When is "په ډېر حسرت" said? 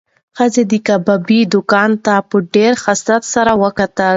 2.29-3.23